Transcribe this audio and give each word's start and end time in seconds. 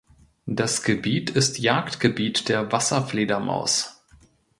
Das 0.47 0.81
Gebiet 0.81 1.29
ist 1.29 1.59
Jagdgebiet 1.59 2.49
der 2.49 2.71
Wasserfledermaus. 2.71 4.03